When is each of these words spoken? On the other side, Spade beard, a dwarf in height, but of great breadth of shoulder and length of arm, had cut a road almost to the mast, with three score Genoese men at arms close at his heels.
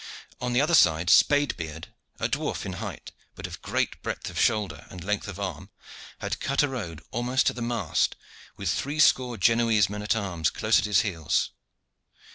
On 0.41 0.51
the 0.53 0.61
other 0.61 0.73
side, 0.73 1.11
Spade 1.11 1.55
beard, 1.57 1.89
a 2.19 2.27
dwarf 2.27 2.65
in 2.65 2.73
height, 2.81 3.11
but 3.35 3.45
of 3.45 3.61
great 3.61 4.01
breadth 4.01 4.31
of 4.31 4.39
shoulder 4.39 4.87
and 4.89 5.03
length 5.03 5.27
of 5.27 5.39
arm, 5.39 5.69
had 6.17 6.39
cut 6.39 6.63
a 6.63 6.67
road 6.67 7.03
almost 7.11 7.45
to 7.45 7.53
the 7.53 7.61
mast, 7.61 8.15
with 8.57 8.71
three 8.73 8.99
score 8.99 9.37
Genoese 9.37 9.89
men 9.91 10.01
at 10.01 10.15
arms 10.15 10.49
close 10.49 10.79
at 10.79 10.85
his 10.85 11.01
heels. 11.01 11.51